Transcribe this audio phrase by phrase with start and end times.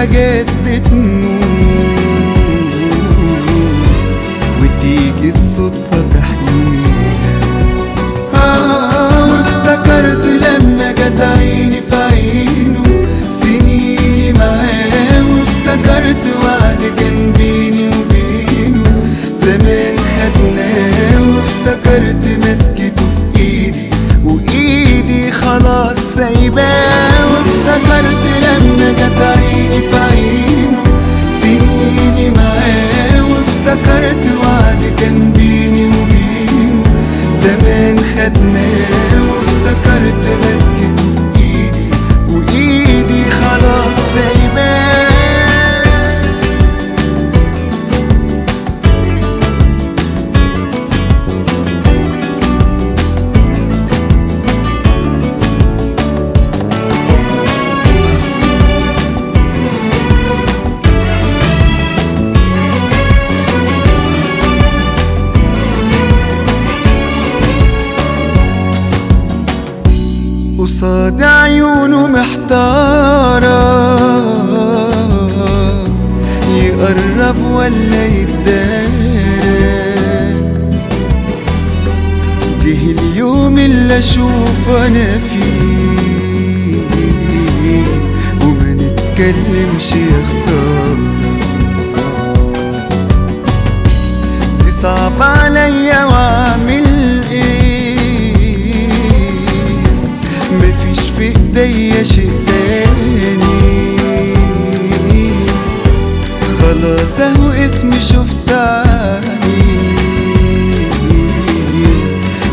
[0.00, 1.44] حاجات بتموت
[4.60, 7.40] وتيجي الصدفة تحليها
[8.34, 12.82] آه وافتكرت لما جت عيني في عينه.
[13.28, 19.02] سنيني معاه وافتكرت وعد كان بيني وبينه.
[19.42, 23.90] زمان خدناه وافتكرت مسكته في إيدي.
[24.24, 27.32] وإيدي خلاص سايباه.
[27.32, 29.39] وافتكرت لما جت عيني
[33.70, 36.82] وإفتكرت وعد كان بيني و بينه
[37.42, 39.09] زمان خدناه.
[70.60, 73.50] قصاد عيونه محتارة.
[76.54, 78.90] يقرب ولا يتدارى
[82.64, 86.80] جه اليوم اللي أشوف أنا فيه.
[88.44, 90.96] وما نتكلمش يا خسارة
[94.64, 96.04] دي صعب عليا
[102.02, 103.38] شيء تاني
[106.60, 108.50] خلاص اهو اسمي شفت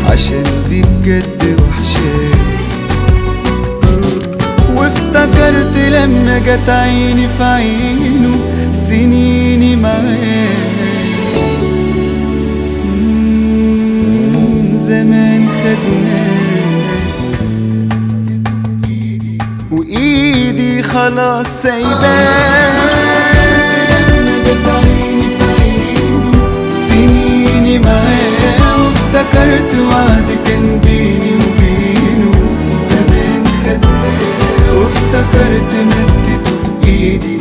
[0.06, 2.38] عشان دي بجد وحشاني
[4.76, 8.36] وافتكرت لما جت عيني في عينه
[8.72, 10.57] سنيني معاه
[20.98, 22.88] خلاص سايباه.
[26.88, 32.32] سنيني معاه وافتكرت وعد كان بيني وبينه
[32.90, 37.37] زمان خدناه وافتكرت مسكته في إيدي.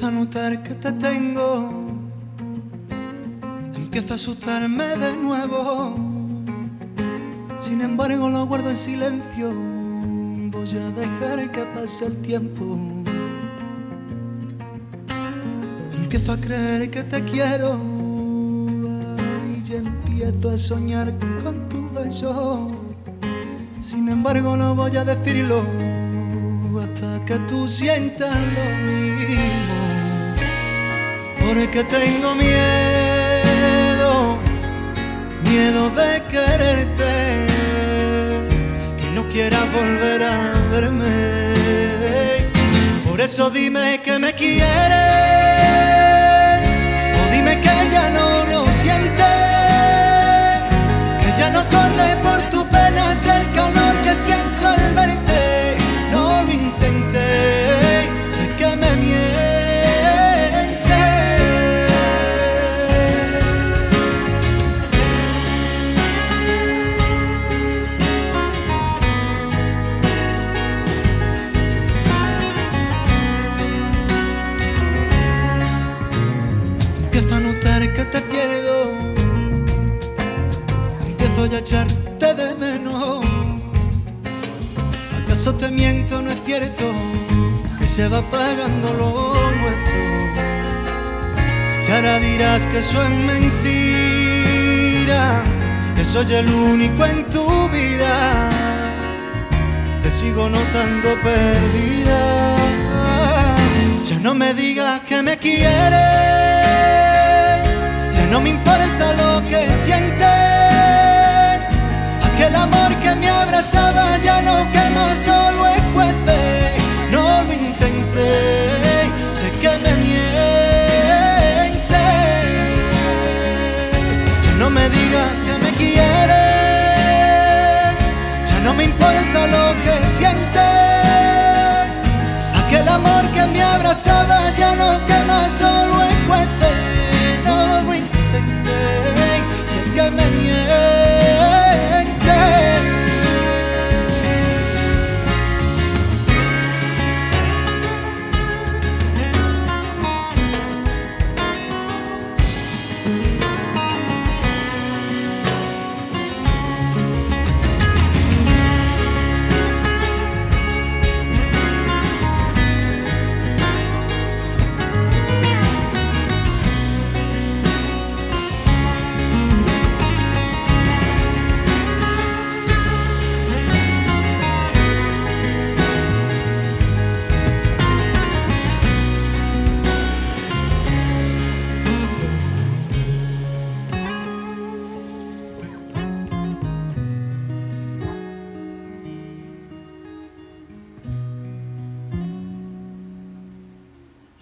[0.00, 1.68] Empiezo a notar que te tengo.
[3.76, 5.94] Empiezo a asustarme de nuevo.
[7.58, 9.52] Sin embargo lo guardo en silencio.
[9.52, 12.78] Voy a dejar que pase el tiempo.
[16.02, 17.78] Empiezo a creer que te quiero.
[19.66, 21.12] Y empiezo a soñar
[21.44, 22.70] con tu beso.
[23.82, 25.62] Sin embargo no voy a decirlo
[26.80, 29.69] hasta que tú sientas lo mismo.
[31.52, 34.12] Porque tengo miedo,
[35.42, 37.46] miedo de quererte,
[38.96, 41.08] que no quieras volver a verme.
[43.04, 45.89] Por eso dime que me quieres,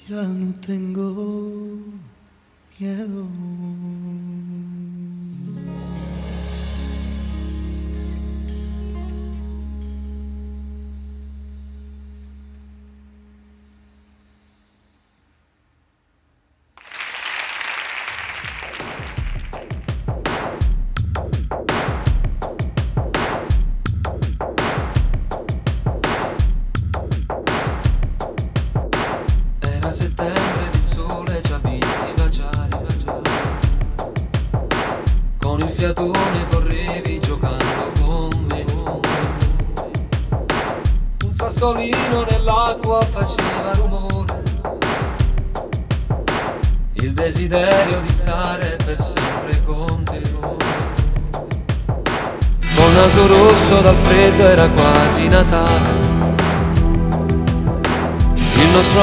[0.08, 1.84] Ya no tengo
[2.80, 3.28] miedo.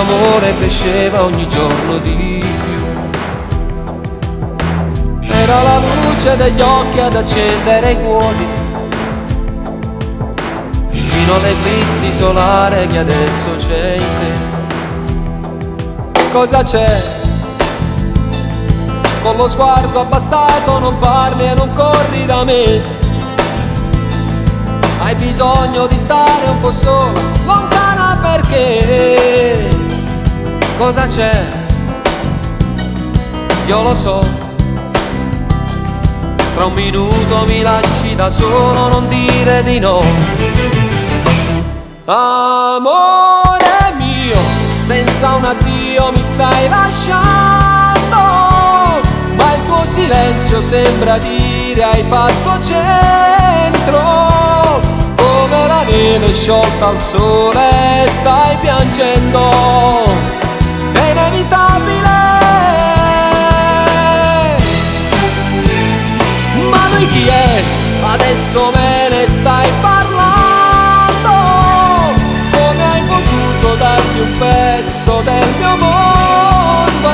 [0.06, 2.84] Amore cresceva ogni giorno di più.
[5.28, 8.48] Era la luce degli occhi ad accendere i cuori.
[10.92, 14.32] Fino all'eclissi solare che adesso c'è in te.
[16.32, 17.04] Cosa c'è?
[19.22, 22.82] Con lo sguardo abbassato non parli e non corri da me.
[25.00, 29.75] Hai bisogno di stare un po' sola, lontana perché?
[30.78, 31.44] Cosa c'è?
[33.68, 34.24] Io lo so.
[36.54, 40.02] Tra un minuto mi lasci da solo, non dire di no.
[42.06, 44.38] Amore mio,
[44.78, 48.20] senza un addio mi stai lasciando,
[49.36, 54.02] ma il tuo silenzio sembra dire hai fatto centro,
[55.16, 59.50] come la neve sciolta al sole stai piangendo,
[61.26, 62.24] inevitabile.
[66.70, 67.64] Ma lui chi è?
[68.14, 71.34] Adesso me ne stai parlando
[72.52, 77.10] Come hai potuto darmi un pezzo del mio mondo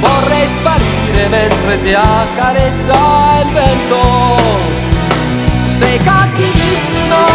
[0.00, 2.94] Vorrei sparire mentre ti accarezza
[3.42, 4.36] il vento
[5.64, 7.27] Sei cattivissimo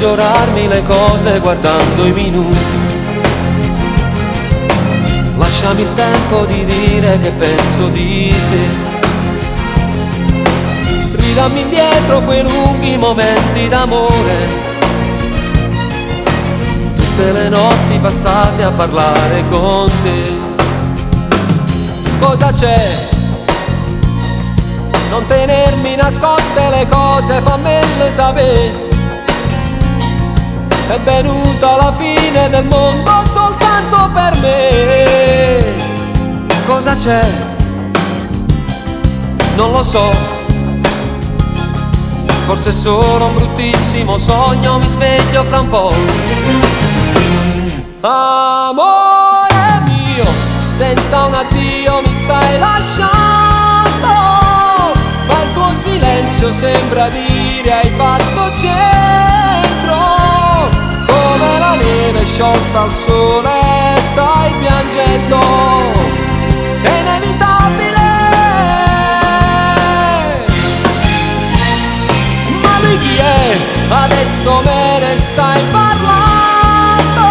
[0.00, 2.56] Peggiorarmi le cose guardando i minuti.
[5.36, 8.66] Lasciami il tempo di dire che penso di te.
[11.16, 14.48] Ridammi indietro quei lunghi momenti d'amore.
[16.94, 20.32] Tutte le notti passate a parlare con te.
[22.20, 22.88] Cosa c'è?
[25.10, 28.89] Non tenermi nascoste le cose, fammele sapere
[30.90, 35.62] è venuta la fine del mondo soltanto per me.
[36.66, 37.22] Cosa c'è?
[39.54, 40.10] Non lo so.
[42.44, 45.92] Forse solo un bruttissimo sogno, mi sveglio fra un po'.
[48.00, 50.26] Amore mio,
[50.76, 54.08] senza un addio mi stai lasciando,
[55.28, 59.49] ma il tuo silenzio sembra dire hai fatto come
[62.20, 63.50] neve sciolta al sole
[63.98, 65.40] stai piangendo.
[66.82, 68.08] È inevitabile.
[72.62, 73.58] Ma lui chi è?
[74.04, 77.28] adesso me ne stai parlando.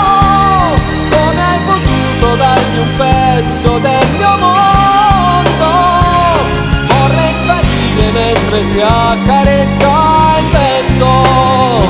[1.10, 5.70] Come hai potuto darmi un pezzo del mio mondo.
[6.88, 9.88] Vorrei sparire mentre ti accarezza
[10.40, 11.88] il vento.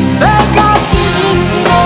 [0.00, 0.42] Sei
[1.54, 1.81] Una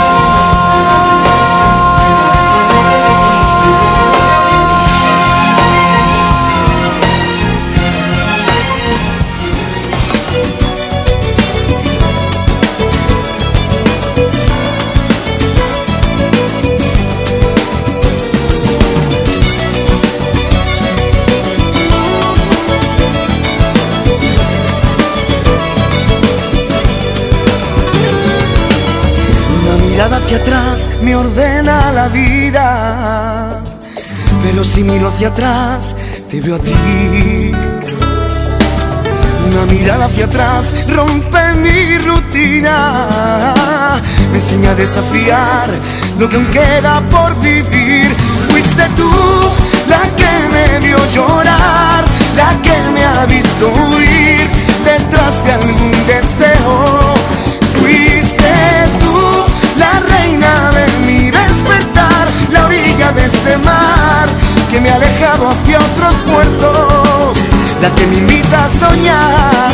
[30.27, 33.63] hacia atrás me ordena la vida,
[34.43, 35.95] pero si miro hacia atrás
[36.29, 37.53] te veo a ti.
[39.49, 43.55] Una mirada hacia atrás rompe mi rutina,
[44.33, 45.71] me enseña a desafiar
[46.19, 48.13] lo que aún queda por vivir.
[48.51, 49.09] Fuiste tú
[49.89, 52.05] la que me vio llorar,
[52.37, 54.51] la que me ha visto huir
[54.85, 57.16] detrás de algún deseo.
[63.07, 64.27] Orilla de este mar
[64.71, 67.39] que me ha alejado hacia otros puertos,
[67.83, 69.67] la que me invita a soñar.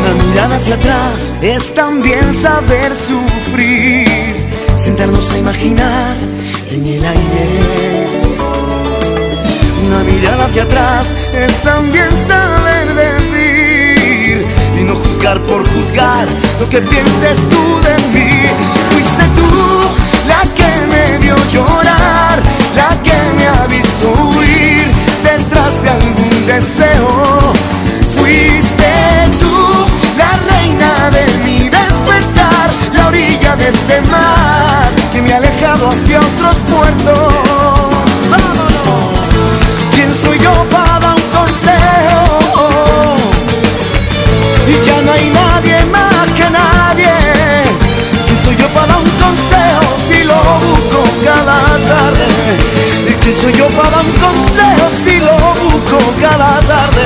[0.00, 4.36] Una mirada hacia atrás es también saber sufrir,
[4.76, 6.16] sentarnos a imaginar
[6.70, 8.08] en el aire.
[9.86, 11.87] Una mirada hacia atrás es también
[16.70, 18.27] que pienses tú de mí.
[53.48, 56.97] Soy yo para dar un consejo si lo busco cada tarde?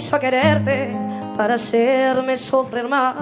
[0.00, 0.96] me quererte
[1.36, 3.16] para hacerme sufrir más.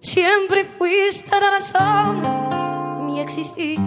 [0.00, 2.22] Siempre fuiste la razón
[2.96, 3.78] de mi existir.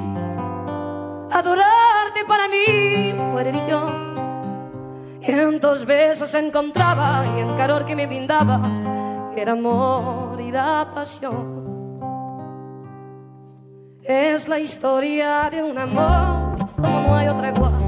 [1.31, 5.19] Adorarte para mí fue religión.
[5.21, 8.61] Y en tus besos encontraba y en calor que me brindaba
[9.35, 11.59] era amor y la pasión.
[14.03, 17.80] Es la historia de un amor como no hay otra igual.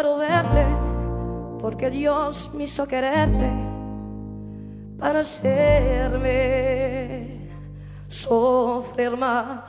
[0.00, 0.64] puedo verte
[1.60, 3.50] porque Dios me hizo quererte
[4.96, 6.28] para hacerme
[8.06, 9.67] sofrer más.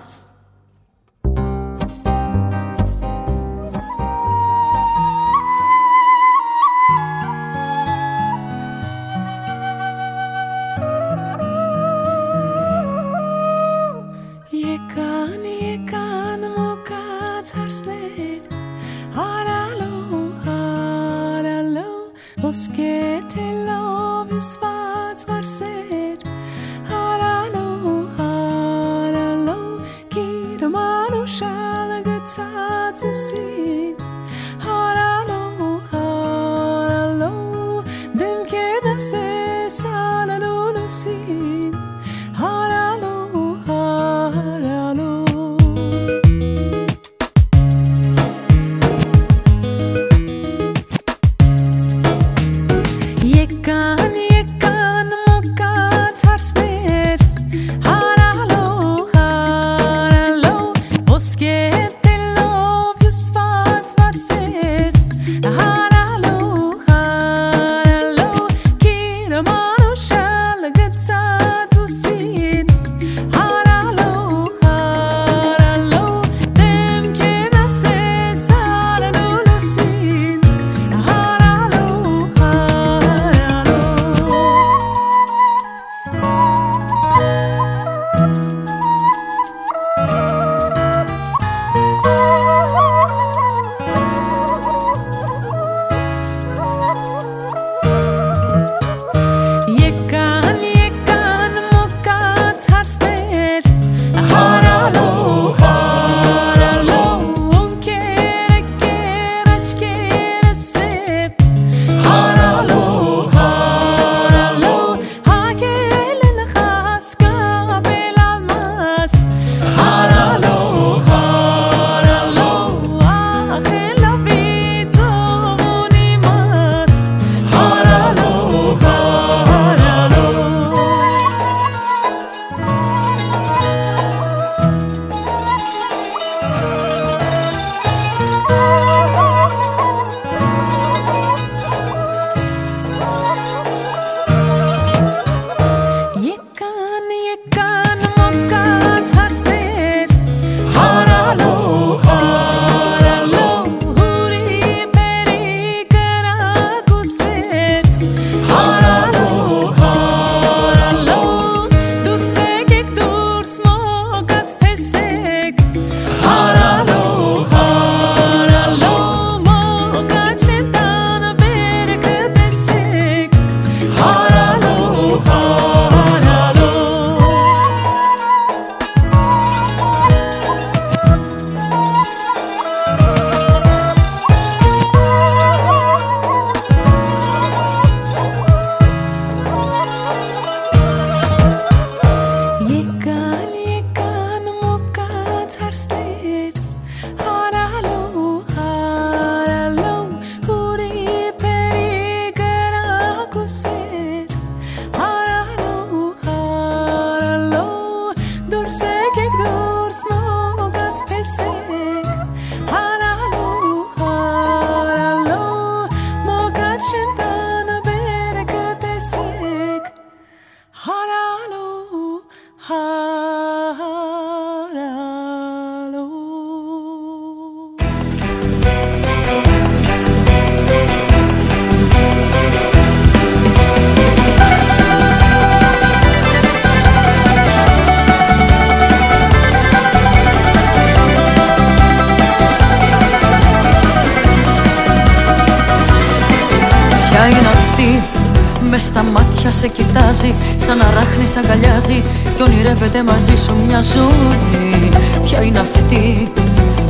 [250.20, 252.04] Σε κοιτάζει Σαν να ράχνεις αγκαλιάζει
[252.36, 254.90] Κι ονειρεύεται μαζί σου μια ζωή.
[255.24, 256.32] Ποια είναι αυτή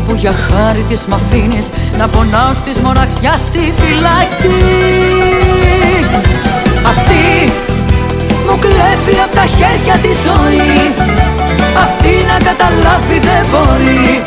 [0.08, 4.60] που για χάρη της μ' αφήνεις Να πονάω στις μοναξιά στη φυλακή;
[6.92, 7.52] Αυτή
[8.46, 10.94] μου κλέβει από τα χέρια τη ζωή.
[11.86, 14.22] Αυτή να καταλάβει δεν μπορεί.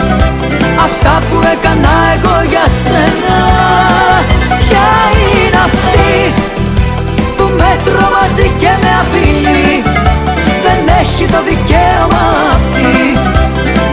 [0.86, 3.40] Αυτά που έκανα εγώ για σένα.
[4.62, 4.86] Ποια
[5.32, 6.51] είναι αυτή που με
[7.86, 9.82] τρομάζει και με απειλεί
[10.64, 12.24] Δεν έχει το δικαίωμα
[12.56, 12.92] αυτή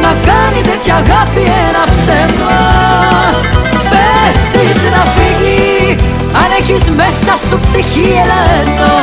[0.04, 2.58] Να κάνει τέτοια αγάπη ένα ψέμα.
[3.92, 5.96] Πες της να φύγει
[6.42, 8.94] Αν έχεις μέσα σου ψυχή έλα εδώ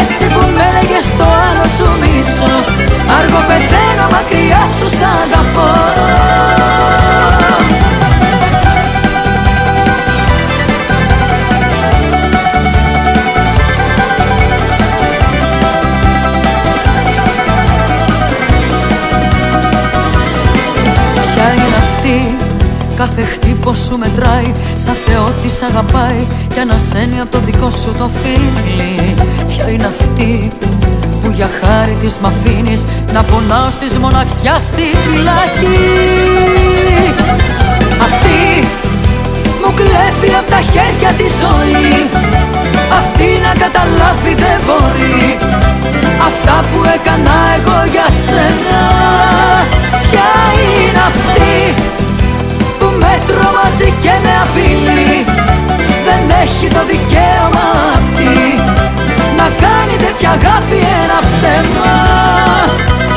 [0.00, 2.54] εσύ που με έλεγες το άλλο σου μισό.
[3.16, 5.06] Αργό πεθαίνω μακριά σου σ'
[25.60, 29.14] Θεό της αγαπάει Για να σένει από το δικό σου το φίλι.
[29.46, 30.50] Ποια είναι αυτή
[31.22, 35.90] που για χάρη της μ' αφήνεις Να πονάω στις μοναξιάς στη φυλακή;
[38.06, 38.68] Αυτή
[39.60, 41.94] μου κλέβει από τα χέρια τη ζωή.
[43.00, 45.38] Αυτή να καταλάβει δεν μπορεί
[46.28, 48.82] Αυτά που έκανα εγώ για σένα.
[50.06, 50.30] Ποια
[50.64, 51.54] είναι αυτή
[52.78, 55.49] που με τρομάζει και με απειλεί; Δεν
[56.42, 57.66] έχει το δικαίωμα
[57.98, 58.34] αυτή
[59.38, 61.94] Να κάνει τέτοια αγάπη ένα ψέμα.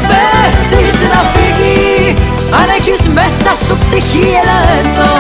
[0.10, 2.16] Πες της να φύγει
[2.60, 5.12] Αν έχεις μέσα σου ψυχή έλα εδώ.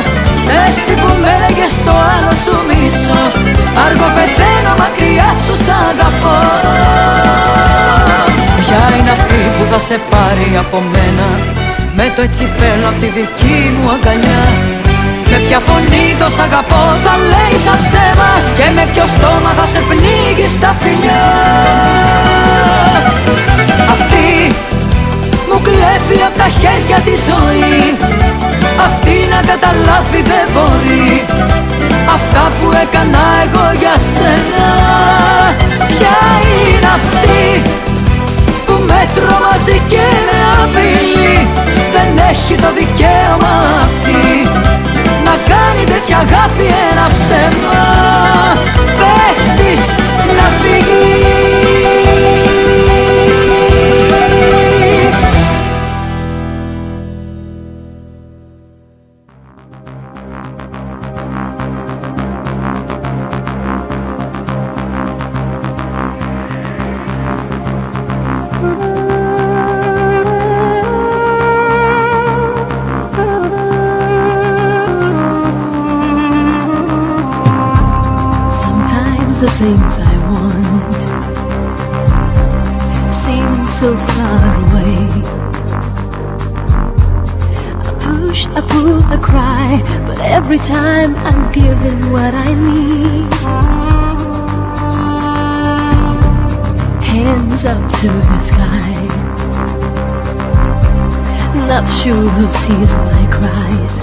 [0.67, 3.21] Εσύ που με έλεγες το άλλο σου μισό
[3.85, 6.37] Αργό πεθαίνω μακριά σου σ' αγαπώ.
[8.59, 11.27] Ποια είναι αυτή που θα σε πάρει από μένα
[11.95, 14.43] με το έτσι θέλω απ' τη δική μου αγκαλιά
[15.35, 18.31] Με ποια φωνή το σ' αγαπώ θα λέει σαν ψέμα.
[18.57, 21.25] Και με ποιο στόμα θα σε πνίγει στα φιλιά.
[23.93, 24.27] Αυτή
[25.49, 27.81] μου κλέβει απ' τα χέρια τη ζωή.
[28.87, 31.11] Αυτή να καταλάβει δεν μπορεί.
[32.17, 34.69] Αυτά που έκανα εγώ για σένα.
[35.91, 36.17] Ποια
[36.57, 37.45] είναι αυτή
[38.65, 41.37] που με τρομάζει και με απειλεί.
[41.95, 43.53] Δεν έχει το δικαίωμα
[43.87, 44.72] αυτή
[45.23, 47.83] Να κάνει τέτοια αγάπη ένα ψέμα.
[48.97, 49.95] Πες της
[50.38, 52.02] να φύγεις
[83.83, 84.95] so far away.
[87.83, 93.33] I push, I pull, I cry, but every time I'm given what I need.
[97.03, 98.93] Hands up to the sky.
[101.67, 103.95] Not sure who sees my cries.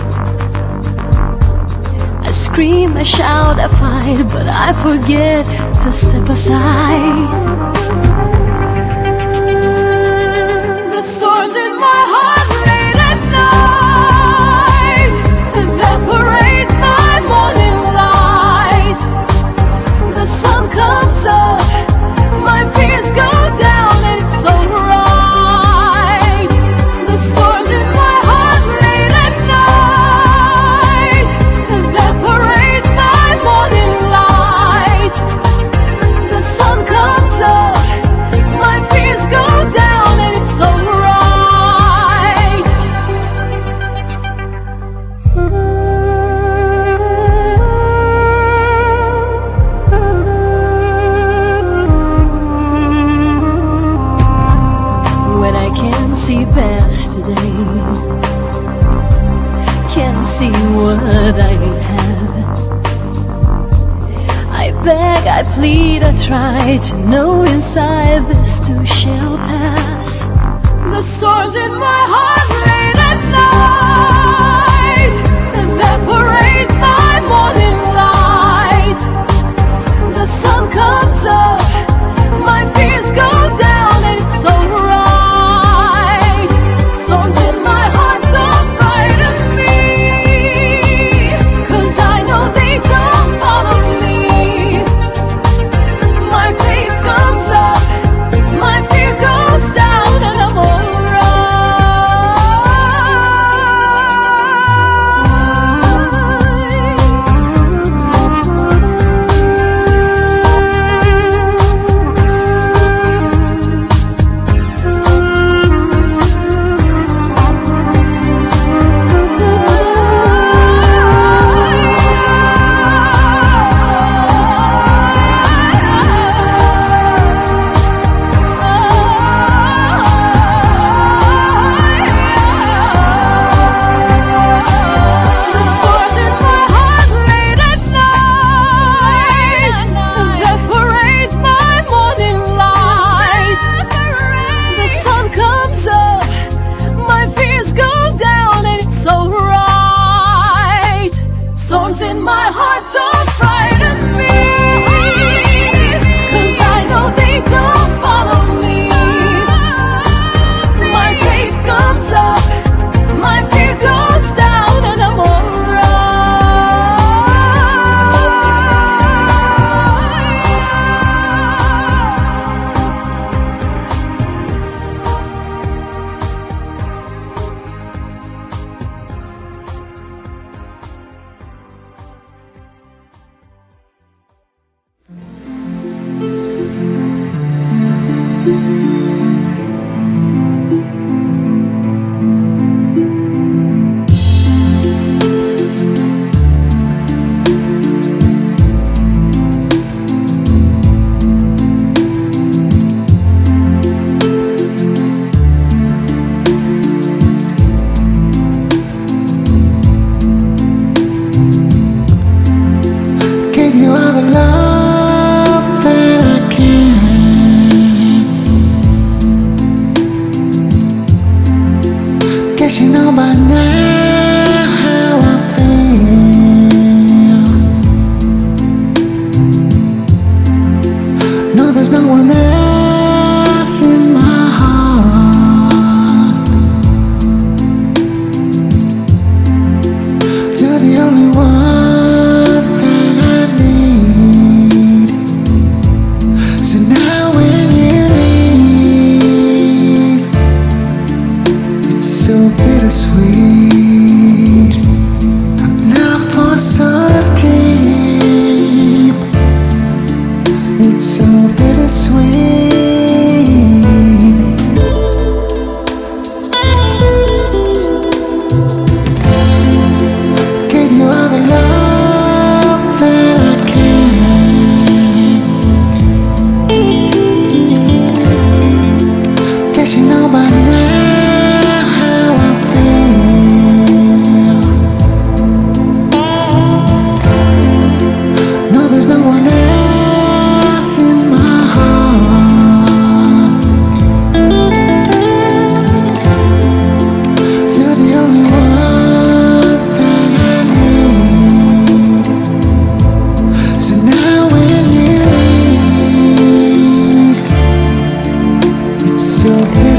[2.28, 5.46] I scream, I shout, I fight, but I forget
[5.84, 7.70] to step aside.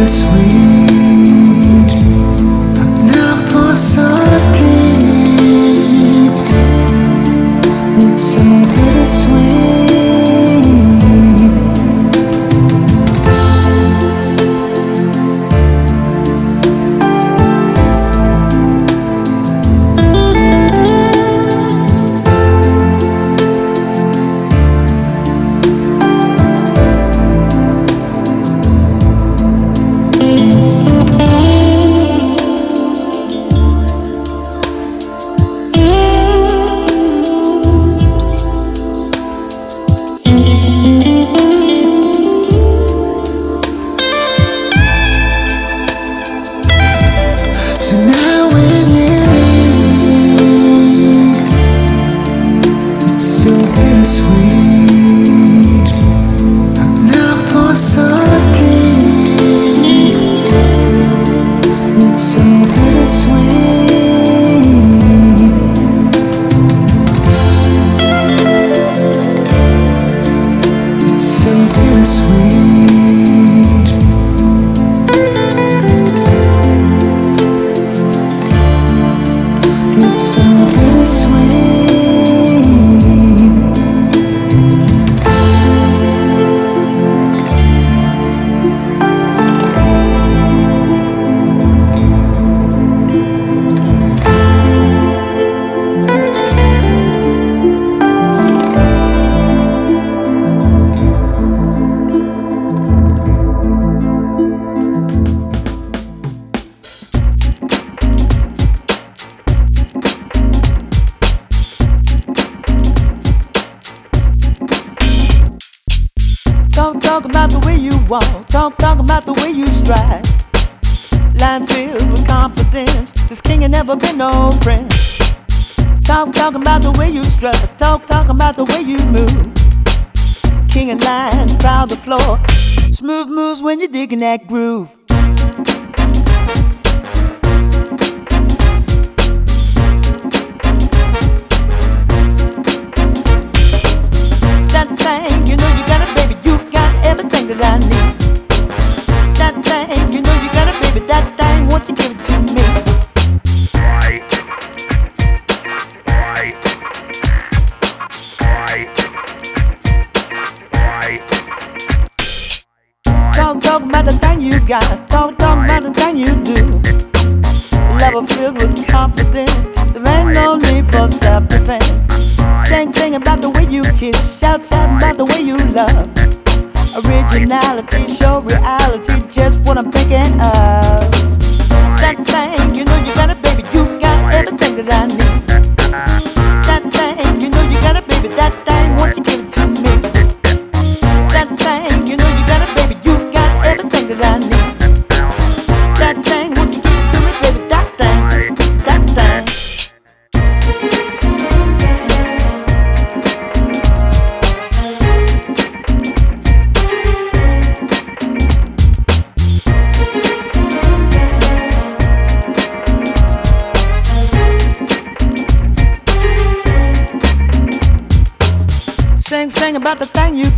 [0.07, 0.60] sweet.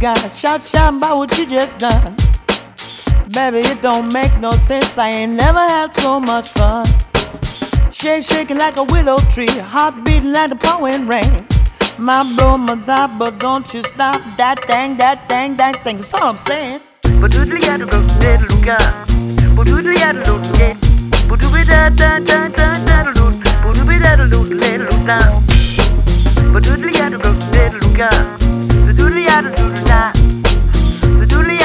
[0.04, 2.14] gotta shout, shout about what you just done.
[3.30, 4.98] Baby, it don't make no sense.
[4.98, 6.86] I ain't never had so much fun.
[7.90, 11.48] Shake, shaking like a willow tree, heart beating like the pouring rain.
[11.98, 15.96] My blow, my top, but don't you stop that thing, that thing, that thing.
[15.96, 16.82] That's all I'm saying.
[17.22, 17.34] But